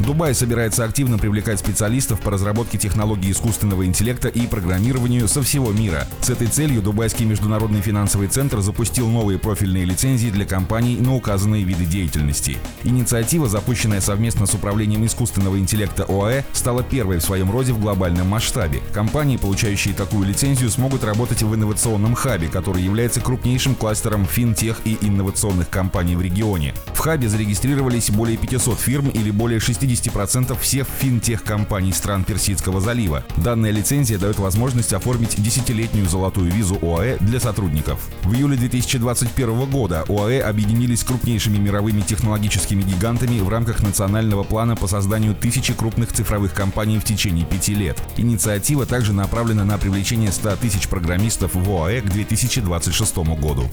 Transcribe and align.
Дубай 0.00 0.34
собирается 0.34 0.84
активно 0.84 1.18
привлекать 1.18 1.58
специалистов 1.58 2.20
по 2.20 2.30
разработке 2.30 2.78
технологий 2.78 3.30
искусственного 3.30 3.84
интеллекта 3.84 4.28
и 4.28 4.46
программированию 4.46 5.28
со 5.28 5.42
всего 5.42 5.72
мира. 5.72 6.08
С 6.22 6.30
этой 6.30 6.46
целью 6.46 6.80
Дубайский 6.80 7.26
международный 7.26 7.82
финансовый 7.82 8.28
центр 8.28 8.60
запустил 8.60 9.08
новые 9.10 9.38
профильные 9.38 9.84
лицензии 9.84 10.30
для 10.30 10.46
компаний 10.46 10.96
на 10.96 11.14
указанные 11.14 11.64
виды 11.64 11.84
деятельности. 11.84 12.56
Инициатива, 12.82 13.46
запущенная 13.46 14.00
совместно 14.00 14.46
с 14.46 14.54
Управлением 14.54 15.04
искусственного 15.04 15.58
интеллекта 15.58 16.04
ОАЭ, 16.04 16.44
стала 16.54 16.82
первой 16.82 17.18
в 17.18 17.22
своем 17.22 17.50
роде 17.50 17.74
в 17.74 17.78
глобальном 17.78 18.28
масштабе. 18.28 18.80
Компании, 18.94 19.36
получающие 19.36 19.92
такую 19.92 20.26
лицензию, 20.26 20.70
смогут 20.70 21.04
работать 21.04 21.42
в 21.42 21.54
инновационном 21.54 22.14
хабе, 22.14 22.48
который 22.48 22.82
является 22.82 23.20
крупнейшим 23.20 23.74
кластером 23.74 24.24
финтех 24.24 24.80
и 24.86 24.96
инновационных 25.02 25.68
компаний 25.68 26.16
в 26.16 26.22
регионе. 26.22 26.74
В 26.94 27.00
хабе 27.00 27.28
зарегистрировались 27.28 28.10
более 28.10 28.38
500 28.38 28.78
фирм 28.78 29.08
или 29.10 29.30
более 29.30 29.60
60 29.60 29.89
50% 29.90 30.58
всех 30.60 30.86
финтех-компаний 30.86 31.92
стран 31.92 32.24
Персидского 32.24 32.80
залива. 32.80 33.24
Данная 33.36 33.70
лицензия 33.70 34.18
дает 34.18 34.38
возможность 34.38 34.92
оформить 34.92 35.40
десятилетнюю 35.42 36.08
золотую 36.08 36.50
визу 36.50 36.78
ОАЭ 36.80 37.18
для 37.18 37.40
сотрудников. 37.40 38.00
В 38.22 38.34
июле 38.34 38.56
2021 38.56 39.68
года 39.70 40.04
ОАЭ 40.08 40.42
объединились 40.42 41.00
с 41.00 41.04
крупнейшими 41.04 41.58
мировыми 41.58 42.02
технологическими 42.02 42.82
гигантами 42.82 43.40
в 43.40 43.48
рамках 43.48 43.82
национального 43.82 44.44
плана 44.44 44.76
по 44.76 44.86
созданию 44.86 45.34
тысячи 45.34 45.74
крупных 45.74 46.12
цифровых 46.12 46.54
компаний 46.54 46.98
в 46.98 47.04
течение 47.04 47.44
пяти 47.44 47.74
лет. 47.74 48.00
Инициатива 48.16 48.86
также 48.86 49.12
направлена 49.12 49.64
на 49.64 49.78
привлечение 49.78 50.30
100 50.30 50.56
тысяч 50.56 50.88
программистов 50.88 51.54
в 51.54 51.70
ОАЭ 51.70 52.02
к 52.02 52.10
2026 52.10 53.16
году. 53.40 53.68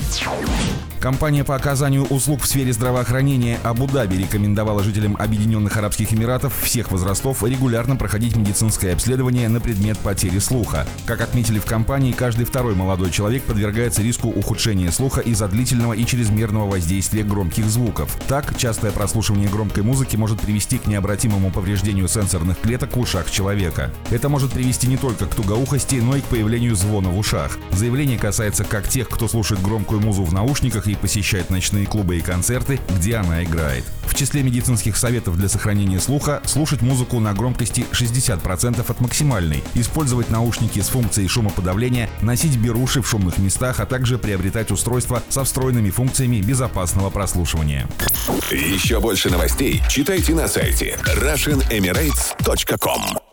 Компания 1.00 1.44
по 1.44 1.56
оказанию 1.56 2.06
услуг 2.06 2.42
в 2.42 2.48
сфере 2.48 2.74
здравоохранения 2.74 3.60
Абу-Даби 3.64 4.16
рекомендовала 4.16 4.82
жителям 4.84 5.16
Объединенных 5.20 5.78
Арабских 5.78 6.12
Эмиратов 6.12 6.60
всех 6.60 6.92
возрастов 6.92 7.44
регулярно 7.44 7.96
проходить 7.96 8.36
медицинское 8.36 8.94
обследование 8.94 9.48
на 9.48 9.60
предмет 9.60 10.00
потери 10.00 10.40
слуха. 10.40 10.88
Как 11.06 11.22
отметили 11.22 11.60
в 11.60 11.66
компании, 11.66 12.14
каждый 12.14 12.46
второй 12.46 12.74
молодой 12.74 13.12
человек 13.12 13.44
подвергается 13.44 14.02
риску 14.02 14.30
ухудшения 14.30 14.92
слуха 14.92 15.22
из-за 15.22 15.48
длительного 15.48 15.94
и 15.94 16.04
чрезмерного 16.04 16.68
воздействия 16.68 17.24
громких 17.24 17.66
звуков. 17.66 18.18
Так, 18.28 18.58
частое 18.58 18.92
прослушивание 18.92 19.50
громкой 19.50 19.84
музыки 19.84 20.16
может 20.16 20.42
привести 20.42 20.80
к 20.80 20.88
необратимому 20.88 21.52
повреждению 21.52 22.08
сенсорных 22.08 22.60
клеток 22.60 22.98
в 22.98 23.00
ушах 23.00 23.30
человека. 23.30 23.94
Это 24.10 24.30
может 24.30 24.52
привести 24.52 24.88
не 24.88 24.98
только 24.98 25.28
к 25.28 25.36
тугоухости, 25.36 25.96
но 25.96 26.16
и 26.16 26.22
к 26.22 26.26
появлению 26.26 26.76
звона 26.76 27.10
в 27.10 27.20
ушах. 27.20 27.60
Заявление 27.72 28.18
касается 28.18 28.64
как 28.64 28.90
тех, 28.90 29.08
кто 29.08 29.28
слушает 29.28 29.62
громкую 29.62 30.02
музу 30.02 30.24
в 30.24 30.34
наушниках, 30.34 30.87
и 30.92 30.96
посещает 30.96 31.50
ночные 31.50 31.86
клубы 31.86 32.18
и 32.18 32.22
концерты, 32.22 32.80
где 32.98 33.18
она 33.18 33.44
играет. 33.44 33.84
В 34.06 34.16
числе 34.16 34.44
медицинских 34.44 34.98
советов 34.98 35.38
для 35.38 35.50
сохранения 35.50 36.00
слуха 36.00 36.42
слушать 36.46 36.82
музыку 36.82 37.20
на 37.20 37.34
громкости 37.34 37.86
60% 37.92 38.90
от 38.90 39.02
максимальной, 39.02 39.64
использовать 39.76 40.30
наушники 40.30 40.80
с 40.80 40.88
функцией 40.88 41.28
шумоподавления, 41.28 42.10
носить 42.22 42.58
беруши 42.58 43.02
в 43.02 43.08
шумных 43.08 43.38
местах, 43.38 43.80
а 43.80 43.86
также 43.86 44.18
приобретать 44.18 44.72
устройства 44.72 45.22
со 45.30 45.44
встроенными 45.44 45.90
функциями 45.90 46.42
безопасного 46.42 47.10
прослушивания. 47.10 47.88
Еще 48.52 49.00
больше 49.00 49.30
новостей 49.30 49.82
читайте 49.90 50.34
на 50.34 50.48
сайте 50.48 50.98
RussianEmirates.com 51.04 53.27